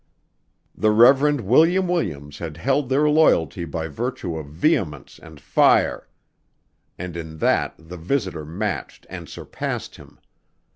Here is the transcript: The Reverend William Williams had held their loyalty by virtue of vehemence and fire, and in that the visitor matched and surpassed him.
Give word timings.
The 0.73 0.89
Reverend 0.89 1.41
William 1.41 1.87
Williams 1.87 2.39
had 2.39 2.57
held 2.57 2.89
their 2.89 3.07
loyalty 3.07 3.65
by 3.65 3.87
virtue 3.87 4.35
of 4.35 4.47
vehemence 4.47 5.19
and 5.21 5.39
fire, 5.39 6.07
and 6.97 7.15
in 7.15 7.37
that 7.37 7.75
the 7.77 7.97
visitor 7.97 8.43
matched 8.43 9.05
and 9.11 9.29
surpassed 9.29 9.97
him. 9.97 10.17